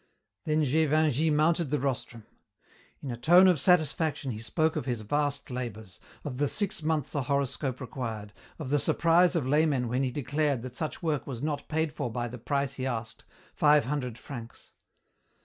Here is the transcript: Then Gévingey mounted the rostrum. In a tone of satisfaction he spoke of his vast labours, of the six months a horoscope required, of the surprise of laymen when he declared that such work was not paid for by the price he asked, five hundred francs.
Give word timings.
Then 0.45 0.63
Gévingey 0.65 1.31
mounted 1.31 1.65
the 1.69 1.77
rostrum. 1.77 2.25
In 3.03 3.11
a 3.11 3.17
tone 3.17 3.47
of 3.47 3.59
satisfaction 3.59 4.31
he 4.31 4.39
spoke 4.39 4.75
of 4.75 4.85
his 4.87 5.01
vast 5.01 5.51
labours, 5.51 5.99
of 6.23 6.37
the 6.37 6.47
six 6.47 6.81
months 6.81 7.13
a 7.13 7.21
horoscope 7.21 7.79
required, 7.79 8.33
of 8.57 8.71
the 8.71 8.79
surprise 8.79 9.35
of 9.35 9.45
laymen 9.45 9.87
when 9.87 10.01
he 10.01 10.09
declared 10.09 10.63
that 10.63 10.75
such 10.75 11.03
work 11.03 11.27
was 11.27 11.43
not 11.43 11.67
paid 11.69 11.93
for 11.93 12.11
by 12.11 12.27
the 12.27 12.39
price 12.39 12.73
he 12.73 12.87
asked, 12.87 13.25
five 13.53 13.85
hundred 13.85 14.17
francs. 14.17 14.73